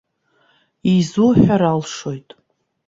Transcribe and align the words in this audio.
Изуҳәар 0.93 1.61
алшоит. 1.71 2.29